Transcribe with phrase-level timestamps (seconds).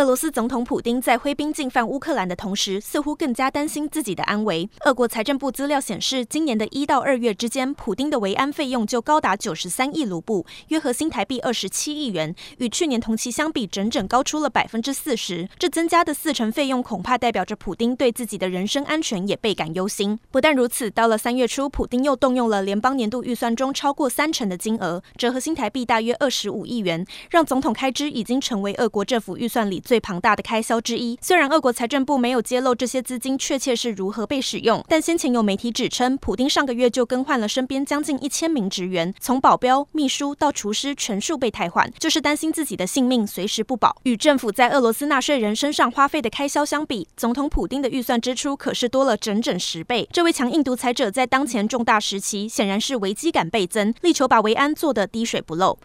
[0.00, 4.66] 俄罗斯总统普丁在挥兵进犯乌克兰的同时，似乎更加担心自己的安危。
[4.86, 15.46] 俄国财政部资料显示，今年的一到二月之间，普丁的维安费用就高达九十三亿卢布，约合新台币二十七亿元，与去年同期相比，整整高出了百分之四十。
[15.58, 20.18] 这增加的四成费用，恐怕代表着普丁对自己的人身安全也倍感忧心。
[20.30, 31.18] 不但如此，到了三月初，普丁又动用了联邦年度预算中超过三成的金额，折合新台币大约二十五亿元，让总统开支已经成为俄国政府预算里最庞大的开销之一。
[31.20, 43.96] 虽然俄国财政部没有揭露这些资金确切是如何被使用，但先前有媒体指称，普丁上个月就更换了身边将近一千名职员，从保镖、秘书到厨师全数被汰换，就是担心自己的性命随时不保。
[44.04, 50.08] 与政府在俄罗斯纳税人身上花费的开销相比，总统普丁的预算支出可是多了整整十倍。
[50.12, 55.76] 这位强硬独裁者在当前重大时期，显然是危机感倍增，力求把维安做得滴水不漏。